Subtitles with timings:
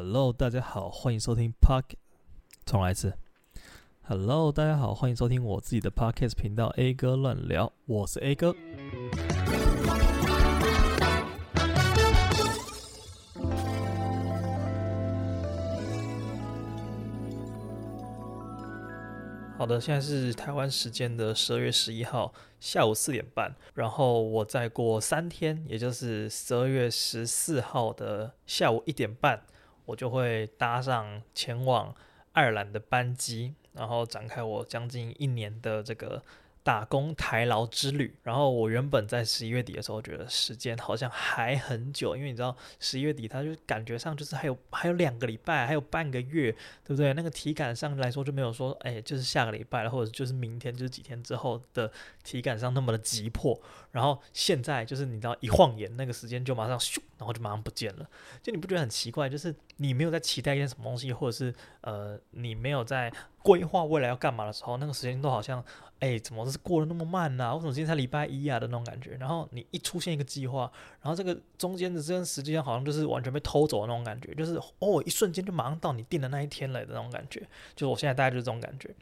[0.00, 1.82] Hello，大家好，欢迎收听 Park
[2.64, 3.14] 重来一次。
[4.02, 8.54] Hello，大家好，欢迎收听我自己的 Podcast 频道 A 哥乱聊，我是 A 哥。
[19.58, 29.42] 好的，现在是台湾时间的十二月十一号下午四点半，然后我再过三天，也就是十二月十四号的下午一点半。
[29.88, 31.94] 我就会搭上前往
[32.32, 36.22] 爱尔兰的班机，然后展开我将近一年的这个
[36.62, 46.52] 打工台劳之旅，然后我原本在十一月底的时候觉得时间好像还很久，因为你知道十一月底它就感觉上就是还有还有两个礼拜，还有半个月，
[46.84, 47.14] 对不对？
[47.14, 51.90] 那个体感上来说就没有说哎，就是下个礼拜了，或者就是明天，就是几天之后的
[52.22, 53.58] 体感上那么的急迫。
[53.90, 58.08] 然后现在就是你知道一晃眼，那个时间就马上咻，然后就马上不见了。
[58.42, 59.28] 就你不觉得很奇怪？
[59.28, 63.12] 就是你没有在期待一件什么东西，或者是呃你没有在
[63.42, 65.64] 规划未来要干嘛的时候，那个时间都好像。
[66.00, 67.52] 哎，怎么是过得那么慢呢？
[67.56, 69.16] 为什么今天才礼拜一啊的那种感觉？
[69.18, 70.70] 然后你一出现一个计划，
[71.02, 77.40] 然后这个中间的这段时间好像就是完全被偷走的那种感觉，就是哦，一瞬间就马上到你定的那一天了的那种感觉。
[77.74, 78.94] 就是我现在大概就是这种感觉。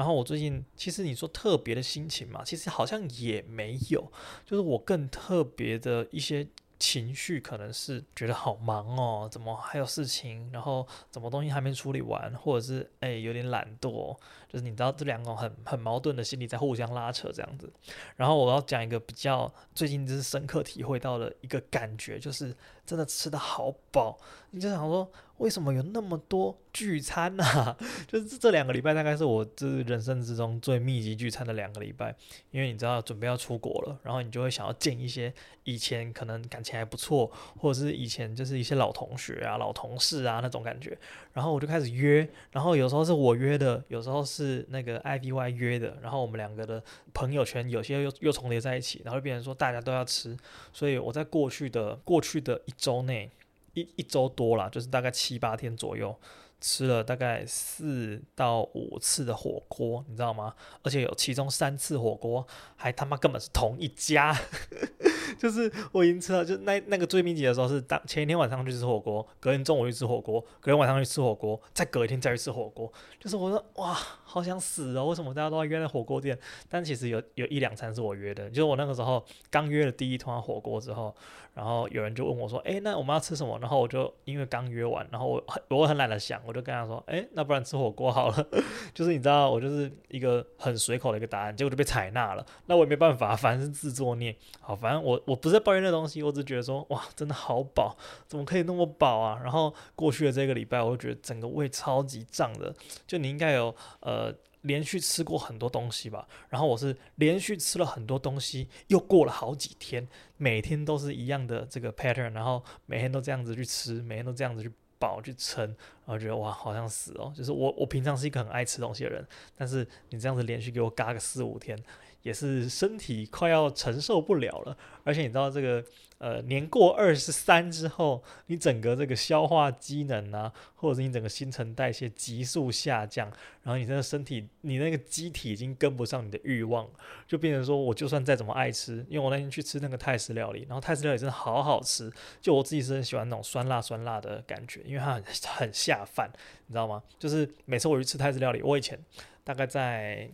[0.00, 4.10] 然后我最近其实你说特别的心情嘛，其实好像也没有，
[4.46, 6.48] 就是我更特别的一些。
[6.82, 10.50] 情绪可能是觉得好忙哦，怎么还有事情？
[10.50, 12.34] 然后怎么东西还没处理完？
[12.36, 14.16] 或者是哎有点懒惰，
[14.48, 17.70] 就是你知道这两种很很矛盾的心理在互相拉扯这样子。
[18.16, 24.18] 然后我要讲一个比较最近就是深刻体会到的一个感觉，就是真的吃得好饱。
[24.52, 27.76] 你就想说，为什么有那么多聚餐呢、啊？
[28.08, 32.12] 就是这两个礼拜大概是我这人生之中最密集聚餐的两个礼拜，
[32.50, 40.98] 因为你知道准备要出国了，然后你就会想要见一些以前可能感情还不错，或者是以前就是一些老同学啊、老同事啊那种感觉。
[41.32, 46.82] 然后我就开始约，然后有时候是我约的，有时候是那个 IVY 约的，然后我们两个的
[47.14, 50.36] 朋友圈有些又又重叠在一起，然后变成说大家都要吃。
[50.72, 53.30] 所以我在过去的过去的一周内。
[53.74, 56.12] 一一周多了，就是大概七八天左右，
[56.60, 60.52] 吃了大概四到五次的火锅，你知道吗？
[60.82, 64.36] 而且有其中三次火锅还他妈根本是同一家。
[65.38, 72.92] 就是我已经吃了，就那那个最密集的时候是当前一天晚上去吃火锅，隔天中午去吃火锅，隔天晚上去吃火锅，再隔一天再去吃火锅。
[73.20, 75.06] 就是我说哇，好想死哦！
[75.06, 76.36] 为什么大家都要约在火锅店？
[76.68, 81.14] 但其实有有一两餐是我约的，就是我那个时候刚约了第一团火锅之后，
[81.54, 88.46] 然后有人就问我说：“哎，那我们要吃什么？”然后我就因为刚约完，然后我很 我很懒得想，我就跟他说：“哎，那不然吃火锅好了。
[88.92, 92.44] ”就是你知道，我就是一个很随口的一个答案，结果就被采纳了。
[92.66, 94.34] 那我也没办法，反正是自作孽。
[94.60, 95.20] 好，反正我。
[95.26, 97.96] 我不是抱怨那东西，我只觉得说，哇，真的好饱，
[98.26, 99.38] 怎么可以那么饱啊？
[99.42, 102.74] 然后过去的这个礼拜，我就觉得整个胃超级胀的。
[103.06, 104.32] 就你应该有呃
[104.62, 106.28] 连续吃过很多东西吧？
[106.48, 110.06] 然后我是连续吃了很多东西，又过了好几天，
[110.36, 117.32] 每天都是一样的这个 pattern，然后每天都这样子去吃，每天都这样子去饱去撑，然后觉得哇，好像死哦。
[117.34, 119.26] 就是我我平常是一个很爱吃东西的人，
[119.56, 121.78] 但是你这样子连续给我嘎个四五天。
[122.22, 125.82] 也是身体快要承受不了了，而且你知道这个，
[126.18, 133.26] 呃，年过二十三之后，你整个这个消化机能啊，或者是你整个新陈代谢急速下降，
[133.62, 136.86] 然后你这个身体，你那个机体已经跟不上你的欲望，
[137.26, 145.24] 就变成说，我就算再怎么爱吃，因为我那天去吃那个泰式料理，然后泰式料理真的好好吃，就我自己是很喜欢那种酸辣酸辣的感觉，因为它很
[145.56, 146.30] 很下饭，
[146.66, 147.02] 你知道吗？
[147.18, 148.98] 就是每次我去吃泰式料理，我以前
[149.42, 150.30] 大概在。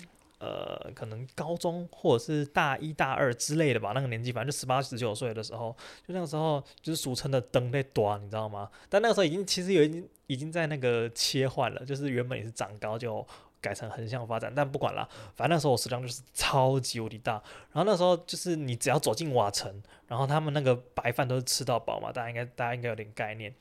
[0.47, 5.77] 呃，可能高中或者是大一大二之类的吧，那个年纪，反正就十八十九岁的时候，
[6.07, 8.71] 就那个时候就是俗称的灯在短，你知道吗？
[8.89, 13.27] 但那个时候已经其实有已经已经在那个切换了，就是原本也是长高，就
[13.61, 14.53] 改成横向发展。
[14.55, 17.33] 但不管了，反正那时候我食量就是超级无敌大。
[17.73, 23.55] 然后那时候就是你只要走进瓦城，然后他们那个白饭都是吃到饱嘛，大家应该大家应该有点概念。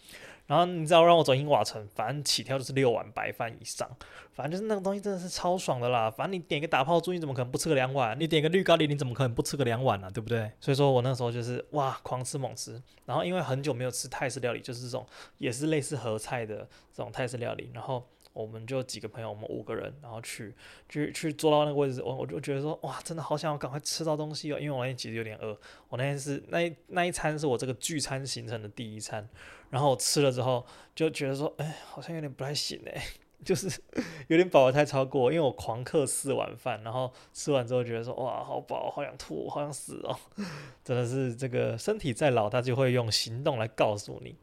[0.48, 3.90] 然后你知道让我走进瓦城，反正起跳就是六碗白饭以上，
[4.32, 6.08] 反正就是那个东西真的是超爽的啦。
[6.08, 8.16] 反正你点个打泡猪，你怎么可能不吃个两碗？
[8.20, 10.12] 你点个绿咖喱，你怎么可能不吃个两碗呢？
[10.14, 10.52] 对不对？
[10.60, 12.80] 所以说我那时候就是哇，狂吃猛吃。
[13.08, 15.04] 然后因为很久没有吃泰式料理，就是这种
[15.40, 16.58] 也是类似合菜的
[16.94, 17.72] 这种泰式料理。
[17.74, 20.54] 然后我们就几个朋友，我们五个人，然后去
[20.90, 25.58] 去去坐到那个位置，我我就觉得说哇，真的好想要赶快吃到东西哦，因为我那天其实有点饿。
[25.88, 29.28] 我那天是那一那一餐是我这个聚餐行程的第一餐。
[29.72, 33.04] 然后我吃了之后就觉得说，哎，好像有点不太行哎，
[33.46, 33.70] 就是
[34.28, 40.18] 有点饱的太超过，因为我狂嗑四碗饭，然后吃完之后觉得说哇好饱，好想吐，好想死哦，
[40.84, 44.36] 真的是这个身体再老，它就会用行动来告诉你。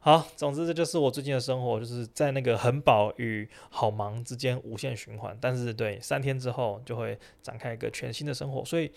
[0.00, 5.36] 好，总之这就是我最近的生活，就是在那个很饱与好忙之间无限循环。
[5.40, 8.90] 但是对，三天之后就会展开一个全新的生活，所以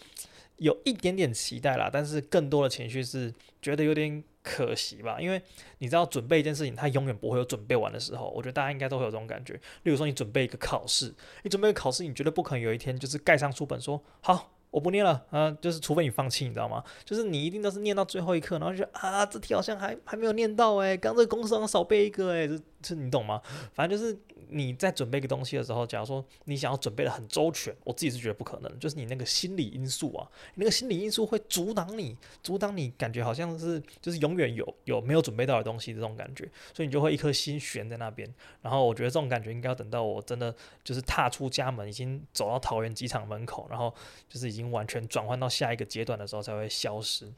[0.58, 4.24] 有一点点期待啦，但是更多的情绪是觉得有点。
[4.50, 5.40] 可惜吧，因为
[5.78, 8.30] 你知道准备一件事情，它永远不会有准备完的时候。
[8.36, 9.54] 我觉得大家应该都会有这种感觉。
[9.84, 11.14] 例如说，你准备一个考试，
[11.44, 16.84] 你准备一个考试，你绝对不可能有一天就是盖上书本说好，我不念了啊，就是除非你放弃，你知道吗？
[17.06, 22.50] 就是你一定都是念到最后一刻，然后就觉得啊，这题好像还还没有念到哎，刚这个公式上少背一个哎，
[22.82, 23.42] 这你懂吗？
[23.74, 24.18] 反正就是。
[24.52, 38.28] 你在准备一个东西的时候，假如说你想要准备得很周全，我自己是觉得不可能，就是你那个心理因素啊，那个心理因素会阻挡你，阻挡你感觉好像是就是永远有有没有准备到的东西这种感觉，所以你就会一颗心悬在那边。
[38.64, 43.94] 然后我觉得这种感觉应该要等到我真的就是踏出家门，已经走到桃园机场门口，然后
[44.28, 47.32] 就是已经完全转换到下一个阶段的时候才会消失。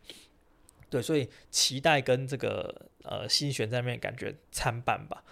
[0.91, 5.23] 对，所以期待跟这个呃心悬在那边感觉参半吧。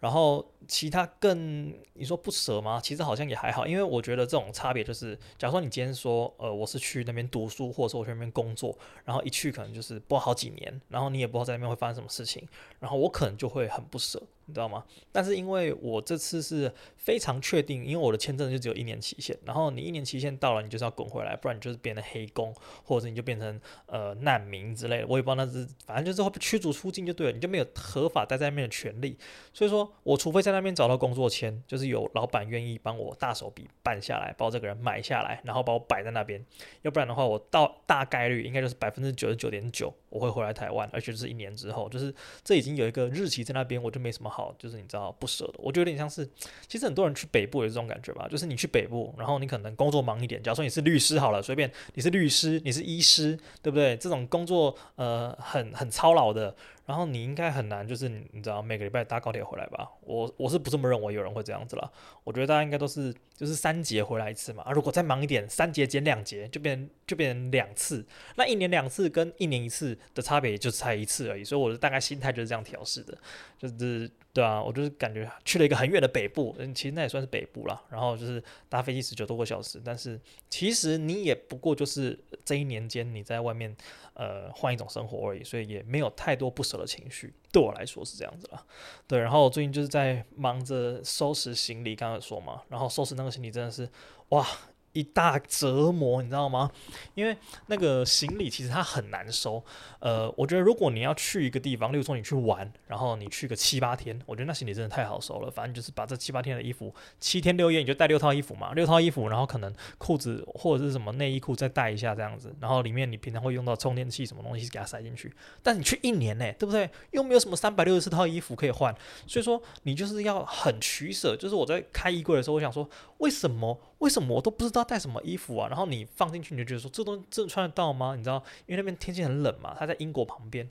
[0.00, 2.80] 然后其他更你说不舍吗？
[2.80, 12.46] 其实好像也还好，因为我觉得这种差别就是，假如说你今天说，呃，我是去那边读书，或者说我去那边工作，然后一去可能就是不好几年，然后你也不知道在那边会发生什么事情，
[12.78, 14.22] 然后我可能就会很不舍。
[14.44, 14.84] 你知道吗？
[15.10, 16.72] 但是因为我这次是
[17.08, 25.06] 非常确定，因为我的签证就只有一年期限，然后你一年期限到了，你就是要滚回来，不然你就是变成黑工，或者你就变成呃难民之类的。
[25.08, 29.16] 我也不知道那是，反正就是会被驱逐出境就对了，你就没有合法待在那边的权利。
[29.54, 36.44] 所以说我除非在那边找到工作签，就是有老板愿意帮我大手笔办下来，把我这个人买下来，然后把我摆在那边，
[36.82, 42.14] 要不然的话，我到大概率应该就是百分之九十九点九我会回来台湾，而且就是一年之后，就是
[42.44, 44.54] 这已经有一个日期在那边，我就没什么好。
[44.58, 46.28] 就是你知道不舍的，我觉得有点像是，
[46.66, 53.96] 其实很多人去北部也是这种感觉吧，就是你去北部，然后你可能工作忙一点，假如说你是律师好了，随便你是律师，你是医师，对不对？
[53.96, 56.54] 这种工作呃很很操劳的。
[56.86, 59.86] 然后你应该很难，就是你知道每个礼拜搭高铁回来吧？
[60.00, 61.92] 我我是不这么认为，有人会这样子了。
[62.24, 64.62] 我觉得大家应该都是就是三节回来一次嘛。
[64.62, 68.02] 啊，如果再忙一点，三节减两节，就变就变成两次。
[68.36, 71.44] 那一年两次跟一年一次的差别也就才一次而已。
[71.44, 73.18] 所以我的大概心态就是这样调试的，
[73.58, 77.82] 就是对啊，我就是感觉去了一个很远的北部，嗯，其实那也算是北部啦。
[77.90, 83.76] 然后就是搭飞机十九多个小时，但是其实你也不过就是这一年间你在外面。
[84.14, 87.32] 呃，换一种生活而已，所以也没有太多不舍的情绪。
[87.52, 88.66] 对我来说是这样子啦。
[89.06, 93.88] 对，然后我最近就是在忙着收拾行李，刚刚说嘛，然后收拾那个行李真的是，
[94.30, 94.44] 哇。
[94.92, 96.70] 一大折磨，你知道吗？
[97.14, 97.36] 因为
[97.66, 99.62] 那个行李其实它很难收。
[100.00, 105.50] 呃，我觉得如果你要去一个地方，例如说你去玩，然后你去个七八天，我觉得那行李真的太好收了。
[105.50, 115.32] 反正就是把这七八天的衣服，七天六夜你就带六套衣服嘛，六套衣服，然后可能裤子或者是什么内衣裤再带一下这样子，然后里面你平常会用到充电器什么东西给它塞进去。
[115.62, 116.88] 但你去一年呢，对不对？
[117.10, 118.94] 又没有什么三百六十四套衣服可以换，
[119.26, 121.36] 所以说你就是要很取舍。
[121.36, 122.88] 就是我在开衣柜的时候，我想说，
[123.18, 123.78] 为什么？
[123.98, 125.68] 为什么我都不知道带什么衣服啊？
[125.68, 128.14] 然后你放进去，你就觉得说这东西真的穿得到吗？
[128.16, 130.68] 你知道，因为那边天气很冷嘛，他在英国旁边。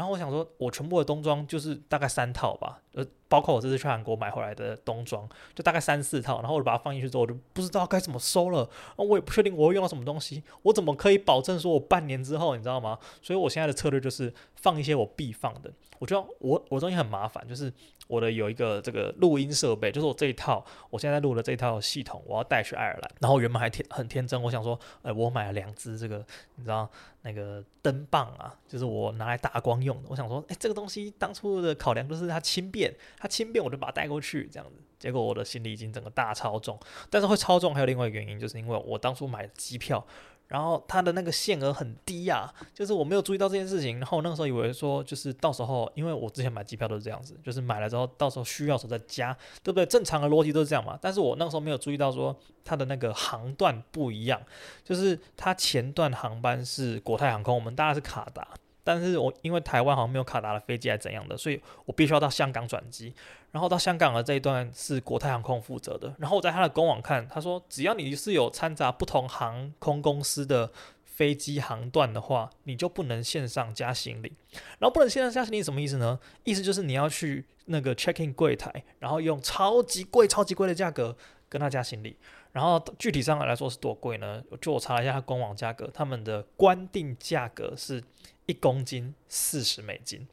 [0.00, 6.40] 然后我想说，我全部的冬装就是大概三套吧，呃，包括我这次去韩国买回来的冬装，就大概三四套。
[6.40, 8.60] 然后我就把它放进去之后，我就不知道该怎么收了。
[8.60, 12.98] 然后我也不确定我会用到什么东西，我怎么可以保证说我半年之后，你知道吗？
[13.20, 15.70] 所以我现在的策略就是放一些我必放的。
[15.98, 17.70] 我觉得我我东西很麻烦，就是。
[18.10, 23.10] 我的有一个这个录音设备，就是我这一套，我现在录的这套系统，我要带去爱尔兰。
[23.20, 26.16] 然后原本还天很天真，我想说，哎，我买了两只这个，
[26.56, 26.90] 你知道
[27.22, 30.08] 那个灯棒啊，就是我拿来打光用的。
[30.08, 34.76] 我想说，哎，这个东西当初的考量就是它轻便，它轻便我就把它带过去这样子。
[34.98, 40.06] 结果我的行李已经整个大超重，但是会超重还有另外一个原因，就是因为我当初买机票。
[40.50, 44.00] 然后它的那个限额很低啊，就是我没有注意到这件事情。
[44.00, 49.86] 然后那个时候以为说，就是到时候，因为我之前买机票都是这样子，就是买了之后，到时候需要时候再加，对不对？
[49.86, 50.98] 正常的逻辑都是这样嘛。
[51.00, 54.42] 但是我那个时候没有注意到说，它的那个航段不一样，
[54.84, 58.48] 就是它前段航班是国泰航空，我们大家是卡达。
[58.82, 63.14] 但是我因为台湾好像没有卡达的飞机还是怎样的，所以我必须要到香港转机，
[63.50, 66.14] 然后到香港的这一段是国泰航空负责的。
[66.18, 70.70] 然后我在他的官网看，他说只要你是有掺杂不同航空公司的
[71.04, 74.32] 飞机航段的话，你就不能线上加行李。
[74.78, 76.18] 然后不能线上加行李什么意思呢？
[76.44, 81.16] 意思就是你要去那个 check-in 柜台，然后用超级贵、超级贵的价格
[81.48, 82.16] 跟他加行李。
[82.52, 84.42] 然后具体上来说是多贵呢？
[84.60, 88.02] 就我查了一下他官网价格，他们的官定价格是。
[88.46, 90.26] 一公斤四十美金，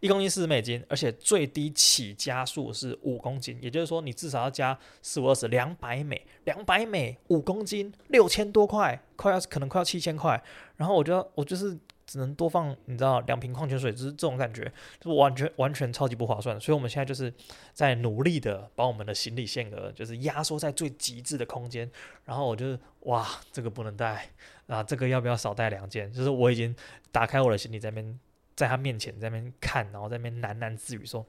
[0.00, 10.40] 一公斤四十美金，而且最低起加数是五公斤，也就是说你至少要加四五二十两百美，两百美五公斤六千多块，快要可能快要七千块。
[10.76, 11.76] 然后我就我就是
[12.06, 16.58] 只能多放，你知道两瓶矿泉水，就是这种感觉，就完全完全超级不划算。
[16.60, 17.32] 所以我们现在就是
[17.74, 21.90] 在努力的把我们的行李限额就是压缩在最极致的空间。
[22.24, 24.30] 然后我就是哇，这个不能带
[24.68, 26.12] 啊，这个要不要少带两件？
[26.12, 26.74] 就是我已经
[27.10, 28.20] 打开我的行李在那边。
[28.58, 31.24] 在他面前，在那边看，然后在那边喃喃自语说：“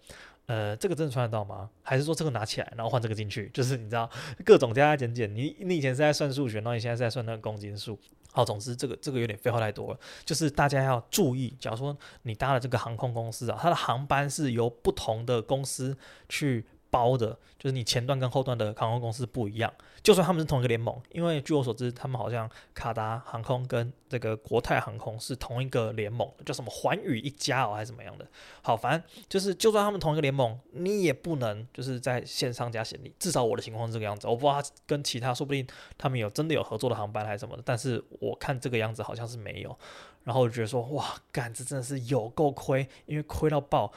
[0.47, 1.69] 呃，这个真的穿得到吗？
[1.83, 3.47] 还是说这个拿起来，然后换这个进去？
[3.53, 4.09] 就是你知道，
[4.43, 5.31] 各种加加减减。
[5.35, 7.99] 你你以前是在算数学，那你现在是在算那个公斤数。
[8.31, 9.99] 好，总之这个这个有点废话太多了。
[10.25, 15.95] 就是大家要注意，假如说你搭了这个航空公司啊，它的航班是由不同的公司
[16.27, 28.27] 去。”包的，就是你前段跟后段的航空公司不一样，就算他们是同一个联盟，因为据我所知，他们好像卡达航空跟这个国泰航空是同一个联盟，叫什么寰宇一家哦，还是怎么样的？
[28.61, 35.65] 好，反正就是就算他们同一个联盟，你也不能就是在线上加行李，至少我的情况是这个样子，我不知道跟其他，说不定
[35.97, 39.77] 他们有真的有合作的航班还是什么的，但是我看这个样子好像是没有，
[40.23, 43.91] 然后我觉得说，哇，干，这真的是有够亏，因为亏到爆。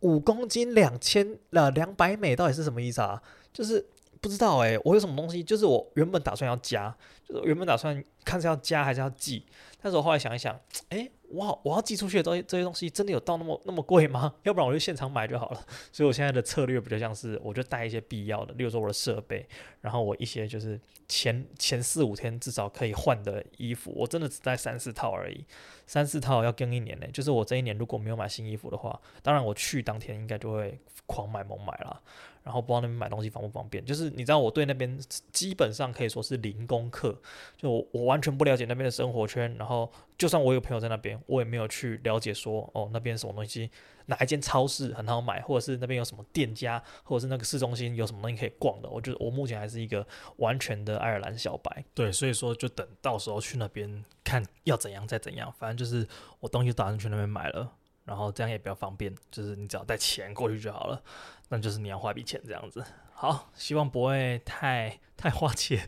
[0.00, 3.22] 五公斤两千呃两百美到底是什么意思啊？
[3.52, 3.84] 就是
[4.20, 5.42] 不知道哎、我有什么东西？
[5.42, 6.94] 就是我原本打算要加，
[7.26, 9.46] 就是原本打算看是要加还是要寄，
[9.80, 10.54] 但是我后来想一想，
[10.90, 14.34] 哎、欸，我我要寄出去的东西，这些东西真的有到那么那么贵吗？
[14.42, 15.66] 要不然我就现场买就好了。
[15.90, 19.48] 所以我现在的策略比较像是，我就带一些必要的，例如说我的设备，
[19.80, 25.46] 然后我一些就是前前四五天至少可以换的衣服，我真的只带三四套而已。
[25.86, 32.00] 三四套要跟一年呢，就是我这一年如果没有买新衣服的话，当然我去当天应该就会狂买猛买啦。
[32.42, 34.98] 然后不知道那边买东西方不方便，就是你知道我对那边
[35.32, 37.18] 基本上可以说是零功课，
[37.56, 39.54] 就我我完全不了解那边的生活圈。
[39.58, 43.70] 然后就算我有朋友在那边，我也没有去了解说哦那边什么东西，
[44.06, 48.88] 哪一间超市很好买，或者是那边有什么店家，或者是那个市中心有什么东西可以逛的。
[48.88, 50.06] 我觉得我目前还是一个
[50.36, 51.84] 完全的爱尔兰小白。
[51.94, 54.04] 对，所以说就等到时候去那边。
[54.22, 56.06] 看要怎样再怎样，反正就是
[56.38, 57.68] 我东西打算去那边买了，
[58.04, 61.02] 然后这样也比较方便，就是你只要带钱过去就好了。
[61.50, 62.82] 那就是你要花笔钱这样子。
[63.12, 65.86] 好，希望不会太太花钱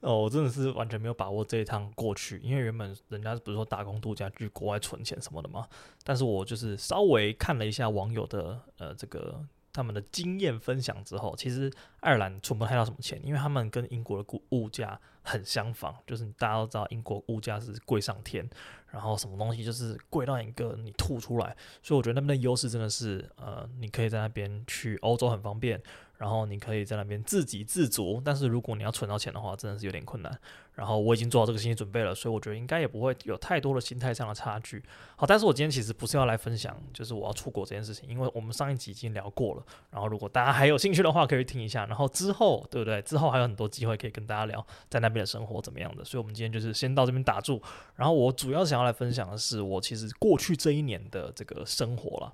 [0.00, 0.22] 哦。
[0.22, 5.68] 我真的是完全没有把握这一趟过去，因为原本人家不是说打工度假去国外存钱什么的嘛，
[6.02, 9.46] 但是我就是稍微看了一下网友的呃这个。
[9.76, 11.68] 他们的经验分享之后，其实
[12.04, 18.48] 爱尔兰存不太到什么钱，因为他们跟英国的物物价很相仿，就是大家都知道英国物价是贵上天，
[18.90, 25.82] 然后什么东西就是贵到一个你吐出来，所以我觉得那边的优势真的是，呃，你可以在那边去欧洲很方便。
[26.16, 30.32] 然后你可以在那边自给自足，但是如果你要存到钱的话，真的是有点困难。
[30.72, 34.82] 然后我已经做好这个心理准备了，所以我觉得应该也不会有太多的心态上的差距。
[35.16, 39.66] 好，但是我今天其实不是要来分享，就是我要出国这件事情，因为我们上一集已经聊过了。
[39.90, 41.84] 然后如果大家还有兴趣的话，可以听一下。
[41.94, 43.00] 然后之后，对不对？
[43.02, 46.04] 之后还有很多机会可以跟大家聊在那边的生活怎么样的。
[46.04, 47.62] 所以，我们今天就是先到这边打住。
[47.94, 52.32] 然后我主要想要来分享的是我其实过去这一年的这个生活了。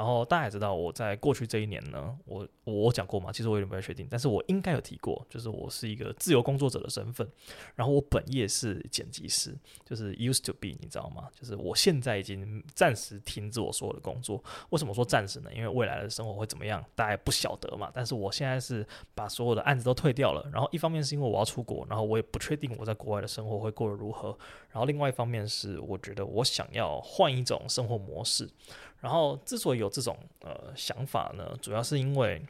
[0.00, 7.30] 然后大家也知道，我在过去这一年呢，我我讲过嘛，其实我有点不太确定，但是我应该有提过，就是我是一个自由工作者的身份。
[7.74, 9.54] 然后我本业是剪辑师，
[9.84, 11.28] 就是 used to be，你知道吗？
[11.38, 14.42] 就是我现在已经暂时停止我所有的工作。
[14.70, 15.50] 为什么说暂时呢？
[15.54, 17.90] 因为未来的生活会怎么样，大家不晓得嘛。
[17.92, 20.48] 但是我现在是把所有的案子都退掉了。
[20.50, 24.30] 然后一方面是因为我要出国，然后我也不确定我在国外的生活会过得如何。
[24.70, 28.48] 然后另外一方面是我觉得我想要换一种生活模式。
[29.00, 32.42] 然后之所以有这种呃想法呢，主要是因为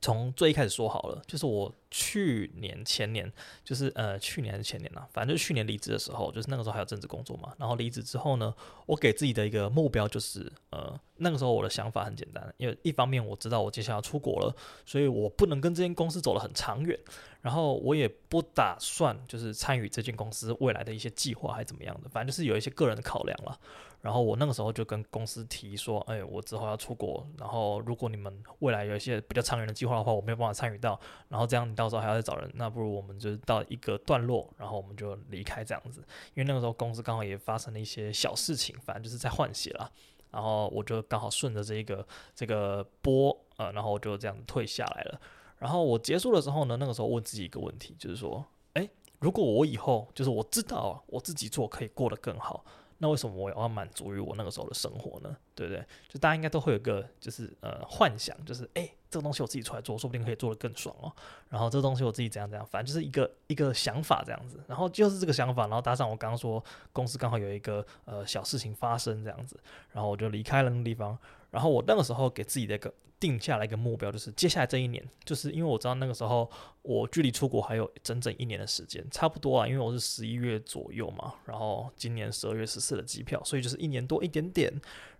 [0.00, 3.32] 从最一开始说好了，就是我去年前年，
[3.64, 7.54] 就是呃去年还是前年啊，反正就是去年离职的时候，就是那个时候还有正职工作嘛。
[7.58, 16.98] 然后离职之后呢，我给自己的一个目标就是呃那个时候我的想法很简单，因为一方面我知道我接下来要出国了，所以我不能跟这间公司走得很长远，
[17.40, 23.58] 然后我也不打算就是参与这间公司未来的一些计划还是怎么样的，反正就是有一些个人的考量了。
[24.00, 30.98] 然后我那个时候就跟公司提说，哎，我之后要出国，然后如果你们未来有一些比较长远的计划的话，我没有办法参与到，
[31.28, 36.00] 然后这样你到时候还要再找人，那不如我们就到一个段落，然后我们就离开这样子。
[36.34, 39.90] 因为那个时候公司刚好也发生了一些小事情，反正就是在换血了，
[40.30, 45.20] 然后我就刚好顺着这一个这个波，呃，然后我就这样退下来了。
[45.58, 48.88] 然后我结束的时候呢，那个时候问自己一个问题，就是说，哎，
[49.18, 52.64] 如果我以后就是我知道我自己做可以过得更好。
[52.98, 55.36] 那为什么我要满足于我那个时候的生活呢？
[55.54, 55.84] 对不对？
[56.08, 61.12] 就大家应该都会有个就是呃幻想，就是诶、这个东西我自己出来做，说不定可以做得更爽哦。
[61.48, 64.58] 然后这个东西我自己怎样怎样，反正就是一个一个想法这样子。
[64.66, 66.62] 然后就是这个想法，然后搭上我刚刚说
[66.92, 69.58] 公司刚好有一个呃小事情发生这样子，
[69.92, 71.18] 然后我就离开了那个地方。
[71.56, 76.50] 然后我那个时候给自己的一个定下来一个目标，就是接下来这一年，就是因为我知道那个时候
[76.82, 84.70] 我距离出国还有整整一年的时间，差不多啊，因为我是十一月左右嘛，然后今年十二月十四的机票，所以就是一年多一点点。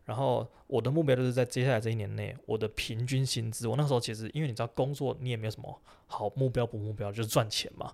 [0.05, 7.91] 然后我的目标就是在接下来这一年内，我的平均薪资，我那时候其实因为你知道工作你也没有什么好目标不目标，就是赚钱嘛。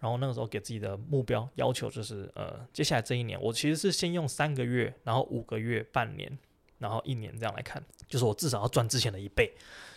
[0.00, 6.36] 然后那个时候给自己的目标要求就是，呃，接下来这一年我其实是先用三个月，然后五个月、半年，
[6.78, 9.54] 然后一年这样来看，就是我至少要赚之前的一倍。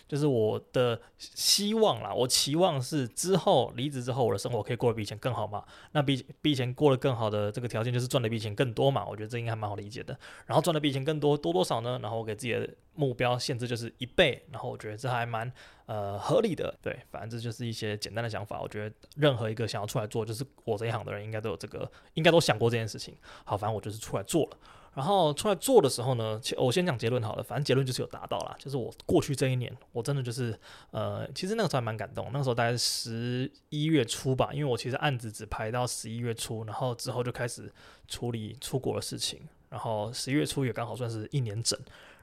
[0.08, 5.64] 就是我的希望啦，我期望是之后离职之后，我的生活可以过得比以前更好嘛。
[5.92, 9.06] 那比比以前过得更好的这个条件，就是赚的比以前更多嘛。
[9.06, 10.18] 我觉得这应该还蛮好理解的。
[10.48, 12.00] 然后赚的比以前更多，多多少呢？
[12.02, 14.44] 然后我给自己的目标限制就是一倍。
[14.52, 15.52] 然后我觉得这还蛮
[15.86, 16.76] 呃合理的。
[16.82, 18.60] 对，反正这就是一些简单的想法。
[18.60, 23.16] 我觉得任何一个想要出来做，就是我这一行的人，应该都有这个，应该都想过这件事情。
[23.46, 24.58] 好，反正我就是出来做了。
[25.00, 28.54] 然后出来做的时候呢，我先讲结论好了，反正结论就是有达到啦。
[28.60, 30.54] 就是我过去这一年，我真的就是，
[30.92, 32.30] 呃，其实那个时候还蛮感动。
[32.34, 37.72] 那个时候大概十一月初吧，因为我其实案子只排到十一月初，然后之后就开始
[38.10, 39.40] 处理出国的事情，
[39.70, 41.80] 然后十一月初也刚好算是一年整。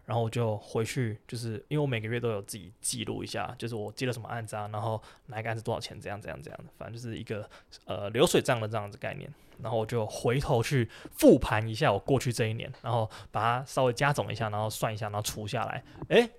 [0.07, 7.47] 然后我就回去，就是因为我每个月都有自己记录一下，就是我接了什么案子啊，然后哪一个案子多少钱，这样这样这样的，反正就是一个
[7.85, 9.31] 呃流水账的这样子概念。
[9.61, 16.31] 然后我就回头去复盘一下我过去这一年，然后把它稍微加总一下，然后算一下，然后除下来，诶。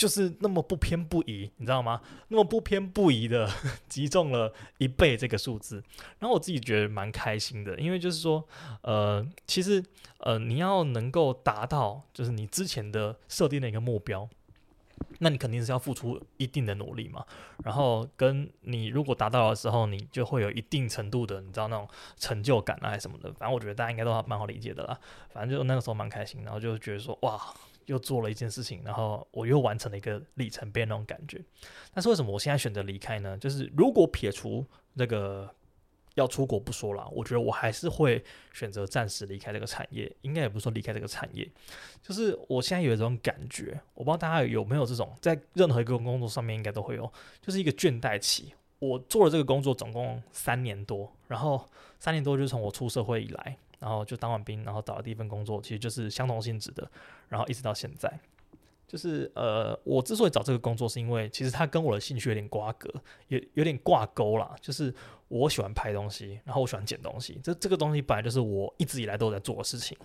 [0.00, 2.00] 就是那么不偏不倚，你知道吗？
[2.28, 3.46] 那么不偏不倚的
[3.86, 5.84] 击中了一倍这个数字，
[6.18, 8.42] 然后我自己觉得蛮开心的，因为就是说，
[8.80, 9.84] 呃，其实
[10.20, 14.26] 呃，你要能够达到就是你之前的设定的一个目标，
[15.18, 17.22] 那你肯定是要付出一定的努力嘛。
[17.62, 23.30] 然后跟你如果达到的时候，你就会有一定程度的，你知道那种成就感啊，什么的。
[23.34, 24.98] 反正我觉得大家应该都蛮好理解的啦。
[25.28, 27.38] 反正就那个时候蛮开心，然后就觉得说，哇。
[27.90, 31.42] 又做了一件事情，然后我又完成了一个里程碑那种感觉。
[31.92, 33.36] 但是为什么我现在选择离开呢？
[33.36, 35.52] 就是如果撇除那个
[36.14, 40.10] 要出国不说了，我觉得我还是会选择暂时离开这个产业。
[40.22, 41.50] 应该也不是说离开这个产业，
[42.00, 48.54] 就是我现在有一种感觉，我不知道大家有没有这种，在任何一个工作上面应该都会有，就是一个倦怠期。
[48.78, 53.56] 我做了这个工作总共三年多，然后三年多就是从我出社会以来。
[53.80, 56.88] 然后就当完兵，然后找了第一份工作，其实就是相同性质的，
[57.28, 58.08] 然后一直到现在，
[58.86, 62.88] 就是呃，我之所以找这个工作，是因为其实它跟我的兴趣有点瓜葛，
[63.26, 64.54] 有有点挂钩啦。
[64.60, 64.94] 就是
[65.26, 69.98] 我喜欢拍东西，然后我喜欢剪东西，这这个东西本来就是我一直以来都在做的事情。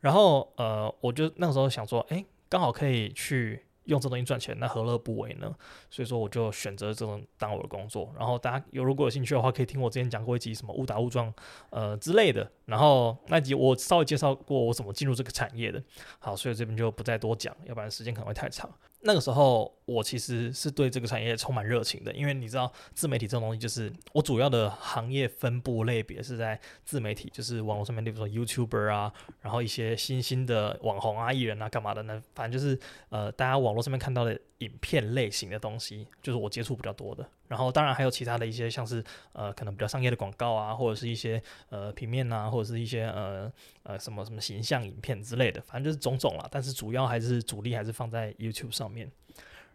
[0.00, 3.64] 然后呃，我就那个时候想说，哎，刚好可以去。
[3.90, 5.54] 用这东西赚钱，那何乐不为呢？
[5.90, 8.12] 所以说我就选择这种当我的工作。
[8.16, 11.32] 然后大家有如果有兴趣的话，可以听我之前讲过一集什么误打误撞
[11.70, 12.50] 呃之类的。
[12.66, 15.82] 然后那集我稍微介绍过我怎么进入这个产业的。
[16.18, 18.70] 好，所以这边就不再多讲，要不然时间可能会太长。
[19.02, 32.22] 那个时候我其实是对这个产业充满热情的，因为你知道自媒体这种东西，就是我主要的行业分布类别是在自媒体，就是网络上面，比如说 YouTuber 啊，然后一些新兴的网红啊、艺人啊，干嘛的呢？
[32.34, 34.38] 反正就是呃，大家网络上面看到的。
[34.60, 37.26] 影片类型的东西，就是我接触比较多的。
[37.50, 46.48] 然后当然还有其他的一些，像是呃可能比较商业的广告啊，或者是一些呃平面啊，或者是一些呃呃什么什么形象影片之类的，反正就是种种啦。
[46.48, 49.10] 但是主要还是主力还是放在 YouTube 上面。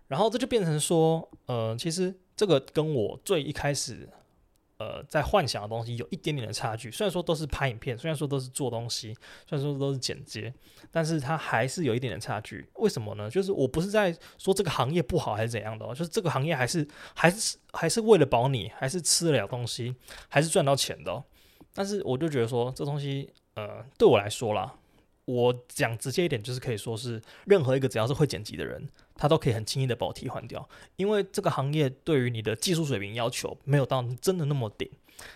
[0.08, 4.08] 然后这就变成说，呃，其实这个跟我最一开始。
[4.78, 6.92] 呃，在幻想的东西有一点点的差距。
[6.92, 9.14] 虽然说都是拍影片，虽然说都是做东西，
[9.48, 10.54] 虽然说都是剪接，
[10.92, 12.68] 但是它还是有一点点差距。
[12.76, 13.30] 为什么呢？
[13.30, 19.96] 就是我不是在说这个行业不好还是怎样的哦，就是这个行业还是还是还是为了保你，还是吃得了东西，
[20.28, 21.24] 还是赚到钱的。
[21.74, 24.74] 但是我就觉得说，这东西，呃，对我来说啦。
[25.26, 34.90] 我讲直接一点，就是可以说是任何一个只要是会剪辑的人，他都可以很轻易的把我替换掉，因为这个行业对于你的技术水平要求没有到真的那么顶，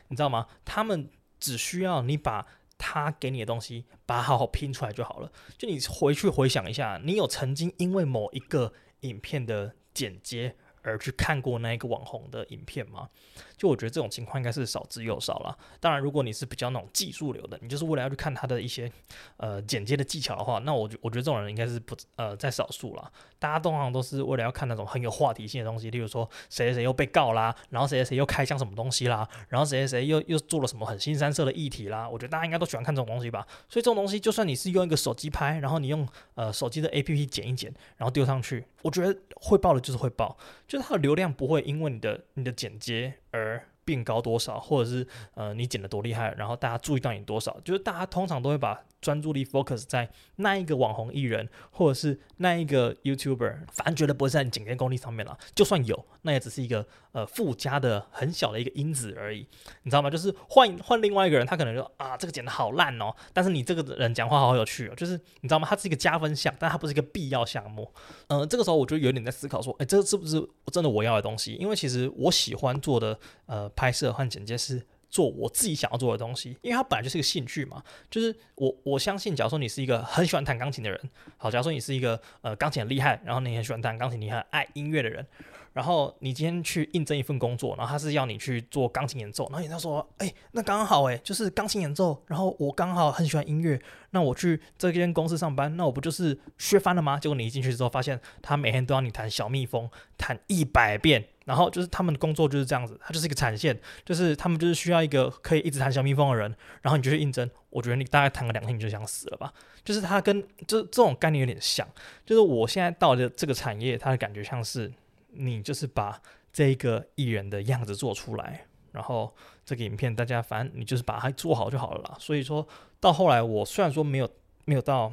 [0.10, 0.46] 你知道吗？
[0.64, 2.46] 他们只需要你把
[2.78, 5.32] 他给你的东西，把它好好拼出来就好了。
[5.58, 8.72] 就你回去回想一下，你有曾经因为某一个
[9.02, 13.10] 影片的剪接，而去看过那一个网红的影片吗？
[13.58, 15.58] 就我觉得这种情况应该是少之又少了。
[15.80, 18.90] 当然，如果你是比较那种技术流的，你就是为了要去看他的一些
[19.38, 23.12] 呃剪接的技巧的话，那我我觉得这种人应该是不呃在少数了。
[23.38, 32.08] 大家通常都是为了要看那种很有话题性的东西，例如说谁谁谁又被告啦，然后谁谁谁又开箱什么东西啦，然后谁谁谁又又做了什么很新三色的议题啦。
[32.08, 33.46] 我觉得大家应该都喜欢看这种东西吧。
[33.68, 40.38] 所以这种东西，就算你是用一个手机拍，然后你用呃手机的 APP 剪一剪，然后丢上去，我觉得会爆的就是会爆，
[40.70, 55.38] 就是它的流量不会因为你的你的剪接而变高多少，或者是呃你剪的多厉害，然后大家注意到你多少，就是大家通常都会把专注力 focus 在那一个网红艺人，或者是那一个 YouTuber，反正绝对不会在你剪接功力上面了。
[55.56, 59.48] 就算有，那也只是一个呃附加的很小的一个因子而已，
[59.84, 60.10] 你知道吗？
[60.10, 65.68] 就是换换另外一个人，他可能就啊这个剪得好烂哦，但是你这个人讲话好有趣哦，就是你知道吗？
[65.70, 67.92] 它是一个加分项，但它不是一个必要项目。
[68.28, 71.54] 嗯、这个时候我就有点在思考说，哎，这个是不是真的我要的东西？
[71.54, 74.86] 因为其实我喜欢做的呃拍摄和剪接是。
[75.10, 77.84] 做我自己想要做的东西，因为它本来就是一个兴趣嘛。
[78.10, 85.26] 就是我我相信，假如说你是一个很喜欢弹钢琴的人，好，假如说你是一个呃钢琴很厉害，然后你很喜欢弹钢琴，你很爱音乐的人，
[85.74, 97.18] 然后你今天去应征一份工作，然后他是要你去做钢琴演奏，然后你他说，哎、那刚好哎，就是钢琴演奏，然后我刚好很喜欢音乐，那我去这间公司上班，那我不就是削翻了吗？
[97.20, 101.26] 结果你一进去之后，发现他每天都要你弹小蜜蜂，弹一百遍。
[101.46, 107.50] 然后就是他们的工作就是这样子，他就是一个产线，就是他们就是需要一个可以一直弹小蜜蜂的人，然后你就去应征。
[107.72, 109.52] 我觉得你大概弹个两天你就想死了吧？
[109.84, 111.88] 就是他跟这这种概念有点像，
[112.24, 114.92] 就是我现在到的这个产业，他的感觉像是
[115.32, 119.34] 你就是把这个艺人的样子做出来，然后
[119.66, 122.18] 这个影片大家反正你就是把它做好就好了啦。
[122.20, 122.68] 所以说
[123.00, 124.30] 到后来，我虽然说没有
[124.66, 125.12] 没有到。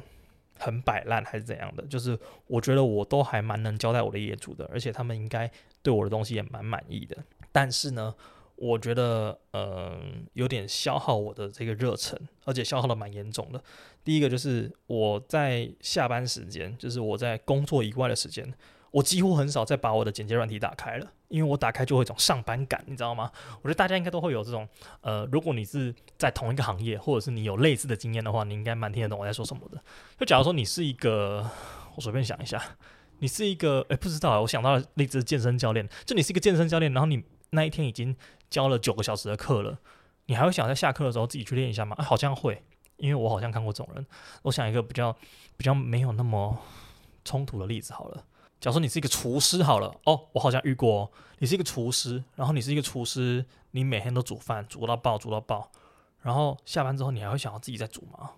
[0.59, 1.85] 很摆烂还是怎样的？
[1.85, 5.47] 就是我觉得我都还蛮能交代我的业主的，而且他们应该
[5.83, 7.15] 对我的东西也蛮满意的。
[7.51, 8.15] 但是呢，
[8.55, 9.99] 我觉得嗯、呃、
[10.33, 13.63] 有点消耗我的这个热忱，而且消耗的蛮严重的。
[14.03, 18.51] 第一个就是我在下班时间，就是我在工作以外的时间。
[18.91, 23.31] 我几乎很少再把我的剪接软体打开了，因为我打开就会有一种上班感，你知道吗？
[23.61, 24.67] 我觉得大家应该都会有这种，
[25.01, 29.81] 呃，如果你是在同一个行业，或者是你有类似的经验的话，你应该蛮听得懂我在说什么的。
[30.17, 31.49] 就假如说你是一个，
[31.95, 32.61] 我随便想一下，
[33.19, 38.15] 你是一个，诶，不知道，我想到了例子，健身教练，就你是一个健身教练，然后你那一天已经
[38.49, 39.77] 教了九个小时的课了，
[40.27, 41.95] 你还会想在下课的时候自己去练一下吗？
[41.99, 42.63] 啊，好像会，
[42.97, 44.05] 因为我好像看过这种人。
[44.43, 45.15] 我想一个比较
[45.57, 46.57] 比较没有那么
[47.25, 48.23] 冲突的例子好了。
[48.59, 51.11] 假如说你是一个厨师好了哦，我好像遇过哦。
[51.39, 55.71] 你是一个厨师，然后你是一个厨师，你每天都煮饭，煮到爆，煮到爆，
[56.21, 58.31] 然后下班之后你还会想要自己再煮吗？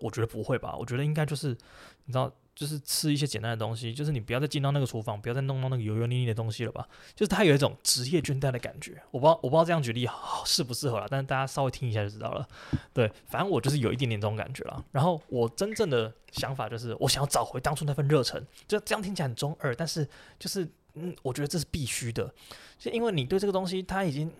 [0.00, 0.76] 我觉得不会吧。
[0.76, 1.56] 我觉得应该就是
[2.04, 2.30] 你知道。
[2.54, 6.86] 就是吃一些简单的东西，就是你不要再进到那个厨房，不要再弄到那个油油腻腻的东西了吧。
[7.14, 9.00] 就是它有一种职业倦怠的感觉。
[9.10, 10.08] 我不知道，我不知道这样举例
[10.44, 12.46] 适不适合啦，但是大家稍微听一下就知道了。
[12.92, 14.82] 对，反正我就是有一点点这种感觉啦。
[14.92, 18.44] 然后我真正的想法就是，我想要找回当初那份热忱。
[18.68, 22.32] 就这样听起来很中二，但是就是嗯，我觉得这是必须的，
[22.78, 24.30] 就因为你对这个东西它已经。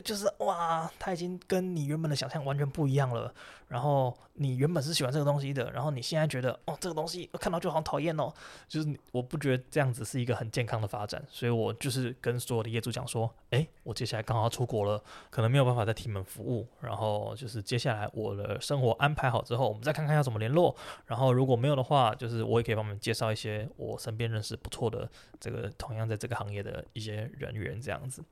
[0.00, 3.32] 就是哇，他已经跟你原本的想象完全不一样了。
[3.68, 8.30] 然后你原本是喜欢这个东西的，然后你现在觉得哦，这个东西看到就好讨厌哦。
[8.68, 16.66] 就是我不觉得这样子是一个很健康的发展，所以我就是跟所有的业主讲说，诶，我接下来刚好要出国了，可能没有办法再替你们服务。
[16.80, 20.76] 然后就是接下来我的生活安排好之后，我们再看看要怎么联络。
[21.06, 28.22] 然后如果没有的话，就是我也可以帮你们介绍一些我身边认识不错的这个同样在这个行业的一些人员这样子。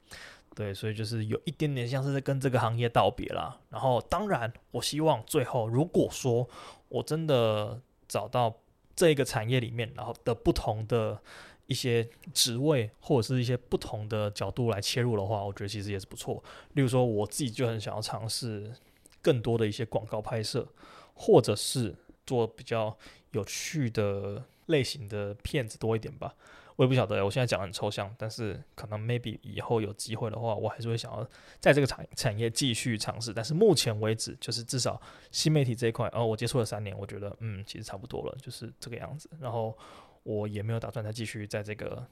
[0.54, 3.58] 对，所以就是有一点点像是在跟这个行业道别啦。
[3.70, 6.46] 然后，当然，我希望最后，如果说
[6.88, 8.54] 我真的找到
[8.96, 11.22] 这个产业里面，然后的不同的
[11.66, 16.42] 一些职位或者是一些不同的角度来切入的话，我觉得其实也是不错。
[16.74, 18.74] 例如说，我自己就很想要尝试
[19.22, 20.66] 更多的一些广告拍摄，
[21.14, 21.94] 或者是
[22.26, 22.98] 做比较
[23.30, 26.34] 有趣的类型的片子多一点吧。
[26.80, 33.34] 我也不晓得，我现在讲很抽象，但是可能 maybe 以后有机会的话，我还是会想要在这个产产业继续尝试。
[33.34, 34.98] 但是目前为止，就是至少
[35.30, 39.28] 新媒体这一块，哦，我接触了三年，我觉得嗯，其实差不多了，就是这个样子。
[39.38, 39.76] 然后
[40.22, 42.02] 我也没有打算再继续在这个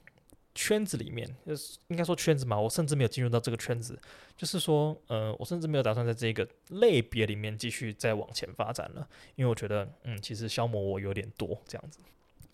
[0.55, 3.99] 圈子里面，就是应该说圈子嘛，我甚至没有进入到这个圈子，
[4.37, 12.01] 就是说，呃，我甚至没有打算在这个类别里面继续再往前发展了，因为我觉得嗯，其实消磨我有点多这样子。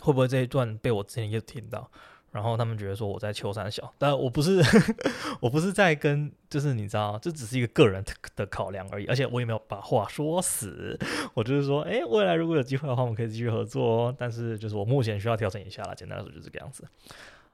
[0.00, 1.90] 会不会这一段被我之前也听到，
[2.30, 4.61] 然后他们觉得说我在秋山小，但我不是，
[5.40, 8.04] 我不是在跟，就是你知道，这只是一个个人
[8.35, 10.98] 的考量而已，而且我也没有把话说死，
[11.33, 14.16] 我就是说，诶，未来如果有机会的话，我们可以继续合作哦。
[14.18, 16.85] 但是就是我目前需要调整一下啦，简单来说就是这个样子。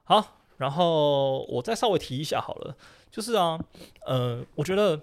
[0.03, 2.75] 好，然后我再稍微提一下好了，
[3.09, 3.59] 就是啊，
[4.05, 4.99] 呃，我觉得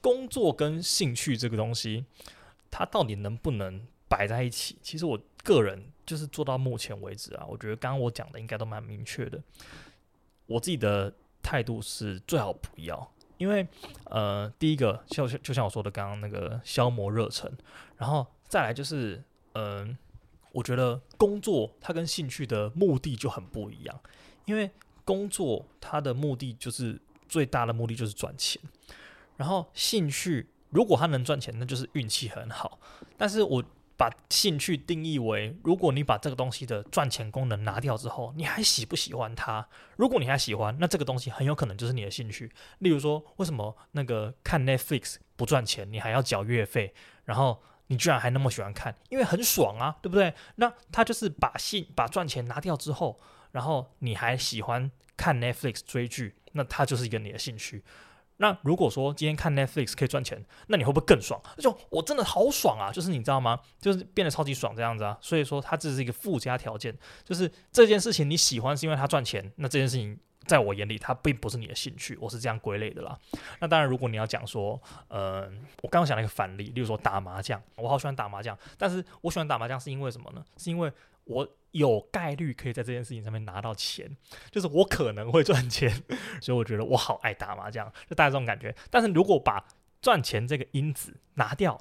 [0.00, 2.04] 工作跟兴趣这个东西，
[2.70, 4.76] 它到底能不能摆在一起？
[4.82, 5.92] 其实我个人。
[6.06, 9.42] 就是做到目前为止啊，我觉得刚刚我讲的应该都蛮明确的。
[10.46, 13.66] 我自己的态度是最好不要，因为
[14.04, 17.52] 呃，第一个就就像我说的刚刚那个消磨热忱，
[17.96, 19.20] 然后再来就是
[19.54, 19.98] 嗯、
[20.52, 24.00] 我觉得工作它跟兴趣的目的就很不一样，
[24.44, 24.70] 因为
[25.04, 28.62] 工作它的目的就是最大的目的就是赚钱，
[29.36, 30.46] 然后兴趣。
[30.70, 32.78] 如果他能赚钱，那就是运气很好。
[33.16, 33.64] 但是我
[33.96, 39.66] 把兴趣定义为，如果你把这个东西的赚钱功能拿掉之后，你还喜不喜欢它？
[39.96, 42.52] 如果你还喜欢，那这个东西很有可能就是你的兴趣。
[42.80, 46.92] 例如说，为什么那个看 Netflix 不赚钱，你还要缴月费，
[47.24, 48.94] 然后你居然还那么喜欢看？
[49.08, 50.34] 因为很爽啊，对不对？
[50.56, 53.18] 那他就是把兴把赚钱拿掉之后，
[53.52, 57.82] 然后你还喜欢看 Netflix 追剧，那它就是一个你的兴趣。
[58.38, 61.40] 那如果说今天看 Netflix 可以赚钱，那你会不会更爽？
[61.58, 62.92] 就我真的好爽啊！
[62.92, 63.58] 就是你知道吗？
[63.80, 65.16] 就是变得超级爽这样子啊。
[65.20, 73.18] 所以说它只是一个附加条件，就是这件事情你喜欢是因为它赚钱，那这件事情在我眼里它并不是你的兴趣，我是这样归类的啦。
[73.60, 75.50] 那当然，如果你要讲说，呃，
[75.82, 80.44] 我刚刚想了一个反例，例如说打麻将，我好喜欢打麻将，但是我喜欢打麻将是因为什么呢？
[80.58, 80.92] 是因为
[81.24, 84.16] 我有概率可以在这件事情上面拿到钱，
[84.50, 85.90] 就是我可能会赚钱，
[86.40, 88.74] 所以我觉得我好爱打麻将，就大概这种感觉。
[88.90, 89.66] 但是如果把
[90.00, 91.78] 赚钱这个因子拿掉，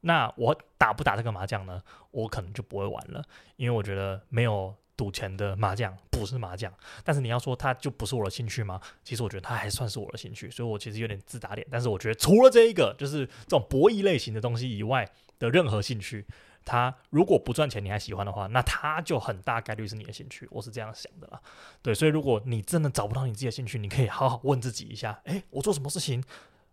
[0.00, 1.82] 那我打不打这个麻将呢？
[2.10, 3.24] 我可能就不会玩了，
[3.56, 6.72] 因为我觉得没有赌钱的麻将不是麻将。
[7.04, 8.80] 但是你要说它就不是我的兴趣吗？
[9.02, 11.66] 其实我觉得它还算是我的兴趣，所以我其实有点自打脸。
[11.70, 16.26] 但是我觉得除了这一个，就是这种博弈类型的东西以外的任何兴趣。
[16.64, 20.46] 他如果不赚钱，你还喜欢的话，那他就很大概率是你的兴趣。
[20.50, 21.40] 我是这样想的啦。
[21.82, 26.22] 对，所以如果你真的找不到你自己的兴趣，你可以好好问自己一下：诶，我做什么事情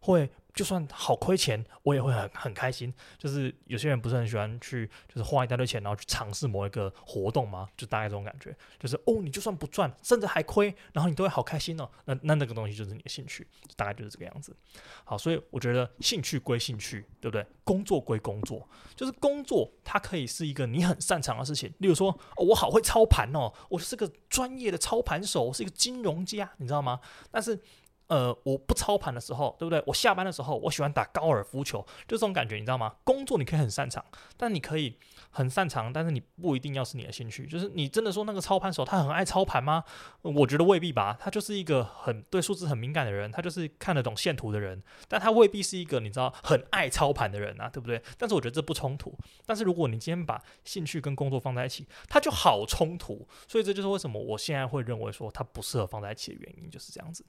[0.06, 0.30] 会？
[0.56, 2.94] 就算好亏钱，我也会很很开心。
[3.18, 7.68] 就是有些人不是很喜欢去，就是花一大堆钱，然后去尝试某一个活动吗？
[7.76, 11.90] 就大概这种感觉，就是哦，你就算不赚，甚至还亏，然后你都会好开心哦。
[12.06, 14.56] 那那那个东西就是你的兴趣，大概就是这个样子。
[15.04, 17.46] 好，所以我觉得兴趣归兴趣，对不对？
[17.66, 18.66] 工作归工作，
[18.96, 21.70] 就是工作它可以是一个你很擅长的事情。
[21.80, 27.02] 例如说，哦，我好会操盘哦，我是个专业的操盘手，是一个金融家，你知道吗？
[27.30, 27.60] 但是。
[28.08, 29.84] 呃，我不操盘的时候，对不对？
[29.88, 32.96] 我下班的时候，我喜欢打高尔夫球，就这种感觉，你知道吗？
[33.04, 34.06] 工作你可以很擅长，
[34.38, 34.98] 但你可以
[35.32, 37.48] 很擅长，但是你不一定要是你的兴趣。
[37.48, 39.84] 就是你真的说那个操盘手他很爱操盘吗？
[40.22, 41.18] 我觉得未必吧。
[41.20, 48.02] 他就是一个很对数字很敏感的人，他就是看得懂线图的人，但他未必是一个你知道很爱操盘的人啊，对不对？
[48.18, 49.18] 但是我觉得这不冲突。
[49.48, 53.28] 但是如果你今天把兴趣跟工作放在一起，它就好冲突。
[53.48, 57.26] 所以这就是为什么我现在会认为说它不适合放在一起的原因，就是这样子。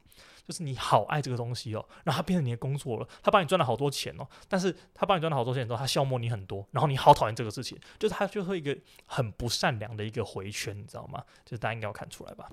[0.47, 4.27] 就是你好爱这个东西哦，然后它变成你的工作了，它帮你赚了好多钱哦。
[4.49, 11.25] 但是它帮你赚了好多钱之后，它消磨你很多，然后你好讨厌这个事情，就是它就会一个很不善良的一个回圈，你知道吗？
[11.45, 12.49] 就是大家应该要看出来吧？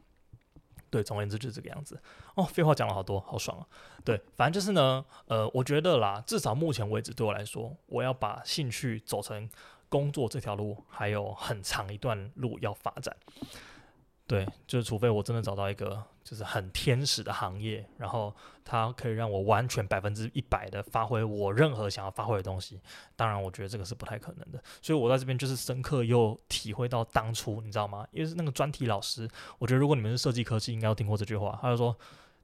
[0.89, 1.99] 对，总而言之就是这个样子。
[2.35, 3.65] 哦，废话讲了好多，好爽啊！
[4.03, 9.49] 对，反正就是呢，呃，我觉得啦，至少目前为止对我来说，我要把兴趣走成
[9.89, 13.15] 工作这条路，还有很长一段路要发展。
[14.33, 22.81] 对，就是除非我真的找到一个就是很天使的行业，然后它可以让我完全百分之一百的发挥我任何想要发挥的东西。
[23.15, 24.59] 当然，我觉得这个是不太可能的。
[24.81, 28.07] 所以我在这边就是深刻又体会到当初，你知道吗？
[28.09, 31.59] 因为是那个专题老师，我觉得如果你们是设计科技，应该要听过这句话。
[31.61, 31.95] 他就说。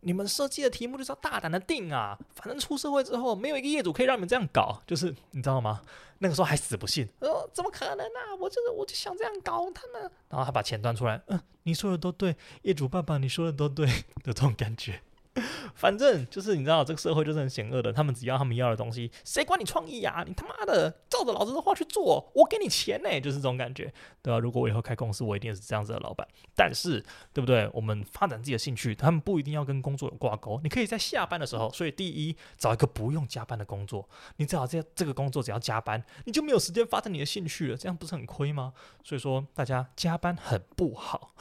[0.02, 5.82] 你们设计的题目就是要大胆的定啊，反正出社会之后没有一个业主可以让你们这样搞，就是你知道吗？
[6.20, 8.36] 那个时候还死不信，呃，怎么可能呢？
[8.40, 13.86] 我就是我就想这样搞他们，然后他把钱端出来，嗯，你说的都对，业主爸爸你说的都对
[14.24, 15.02] 的这种感觉。
[15.76, 17.92] 反正就是你知道，这个社会就是很险恶的。
[17.92, 20.24] 他们只要他们要的东西，谁管你创意呀？
[20.28, 26.28] 你他妈的照着老子的话去做，我给你钱呢，就是这种感觉，对啊，如果我以后开公司，我一定是这样子的老板。
[26.56, 27.70] 但是，对不对？
[27.74, 30.60] 我们发展自己的兴趣，他们不一定要跟工作有挂钩。
[30.64, 34.08] 你可以在下班的时候，所以第一，找一个不用加班的工作。
[34.38, 38.74] 你只要这这个工作只要加班，你就没有时间发展你的兴趣了，这样不是很亏吗？
[39.04, 41.34] 所以说，大家加班很不好。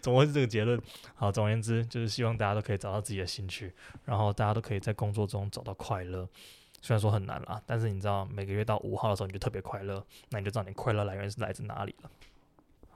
[0.00, 0.80] 怎么会是这个结论？
[1.14, 3.72] 好，总而言之，就是希望大家都可以找到自己的兴趣，
[4.04, 6.28] 然后大家都可以在工作中找到快乐。
[6.82, 12.10] 虽然说很难啦，但是你知道，每个月到五号的时候你就特别快乐，那你就知道你快乐来源是来自哪里了。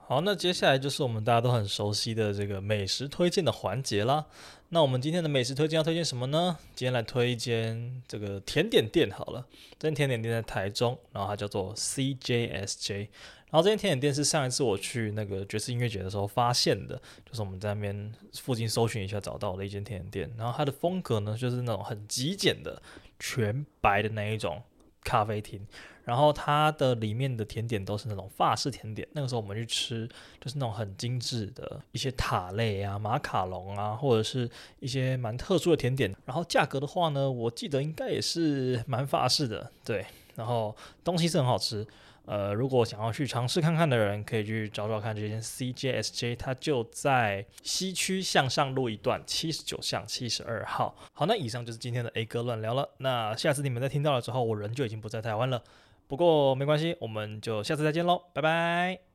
[0.09, 4.25] 好，那接下来就是我们大家都很熟悉的这个美食推荐的环节啦。
[4.69, 6.57] 那我们今天的美食推荐要推荐什么呢？
[6.73, 9.45] 今天来推一间这个甜点店好了。
[9.77, 13.07] 这间甜点店在台中，然后它叫做 CJSJ。
[13.51, 20.35] 然后这间甜点店是上一次我去那个爵士音乐节的时候发现的，就是我们在那边附近搜寻一下找到的一间甜点店。
[20.35, 22.81] 然后它的风格呢，就是那种很极简的
[23.19, 24.59] 全白的那一种
[25.03, 25.65] 咖啡厅。
[26.05, 29.07] 然后它的里面的甜点都是那种法式甜点。
[29.11, 30.09] 那个时候我们去吃，
[30.41, 36.15] 就是那种很精致的一些塔类啊、马卡龙啊，或者是一些蛮特殊的甜点。
[36.25, 40.03] 然后价格的话呢，我记得应该也是蛮法式的，对。
[40.35, 41.85] 然后东西是很好吃。
[42.29, 50.95] 呃，如果想要去尝试看看的人，可以去找找看这间 CJSJ，它就在西区向上路一段七十九巷七十二号。
[51.11, 52.87] 好，那以上就是今天的 A 哥乱聊了。
[52.99, 55.63] 那下次你们在听到了之后，我人就已经不在台湾了。
[56.07, 59.08] 不过没关系，我们就下次再见喽，拜拜。